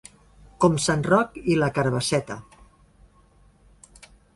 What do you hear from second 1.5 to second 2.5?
i la carabasseta.